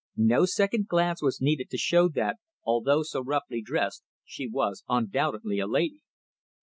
[0.17, 5.59] No second glance was needed to show that, although so roughly dressed, she was undoubtedly
[5.59, 6.01] a lady.